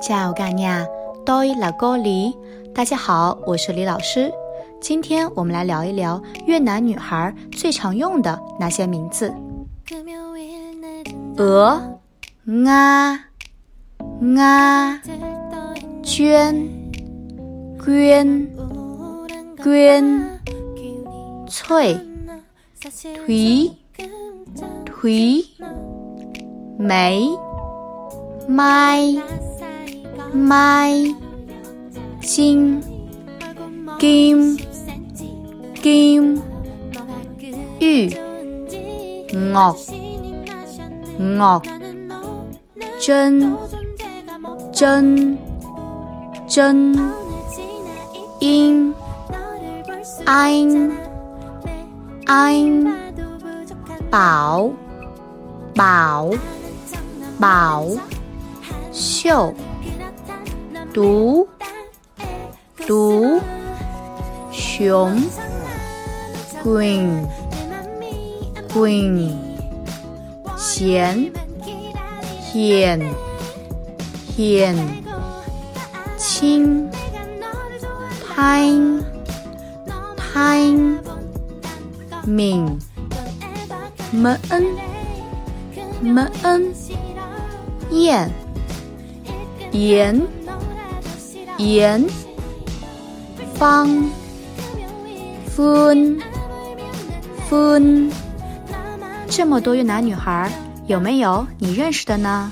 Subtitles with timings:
[0.00, 0.88] Ciao, g a n i a
[1.26, 2.34] Doi la g o l i
[2.74, 4.32] 大家好，我是李老师。
[4.80, 9.30] 今天我们来聊一聊越南女孩最常用的那些名字：
[11.36, 11.82] 鹅、
[12.66, 13.12] 啊、
[14.38, 15.02] 啊、
[16.02, 16.66] 娟、
[17.84, 18.48] 娟、
[19.62, 20.40] 娟、
[21.46, 22.00] 翠、
[22.80, 23.70] 颓、
[24.86, 25.44] 颓、
[26.78, 27.28] 梅、
[28.48, 29.02] 麦。
[30.32, 31.14] mai、
[32.20, 32.80] 金、
[33.98, 34.56] kim、
[35.82, 36.40] kim、
[37.80, 38.10] 玉、
[39.32, 39.76] ngọc、
[41.18, 41.62] ngọc、
[43.00, 43.56] 真、
[44.72, 45.36] 真、
[46.48, 46.94] 真、
[48.40, 48.92] 英、
[50.26, 50.90] anh、
[52.26, 52.86] anh、
[54.10, 54.70] 宝、
[55.74, 56.30] 宝、
[57.40, 57.84] 宝、
[58.92, 59.54] 秀、
[60.98, 61.48] 独、
[62.88, 63.40] 独、
[64.50, 65.30] 熊、
[66.64, 67.24] queen、
[68.74, 69.30] queen、
[70.58, 71.32] 贤、
[72.52, 73.00] hiền、
[74.36, 74.76] hiền、
[76.18, 76.90] 亲、
[78.34, 79.00] thanh、
[80.16, 80.98] thanh、
[82.26, 82.78] 敏、
[84.10, 84.36] mẫn、
[86.02, 86.72] mẫn、
[87.92, 88.28] 燕、
[89.72, 90.37] 言、
[91.58, 92.04] 言、
[93.54, 93.88] 方、
[95.46, 96.18] 分、
[97.48, 98.10] 分。
[99.28, 100.50] 这么多越南女孩，
[100.86, 102.50] 有没有你认识的呢？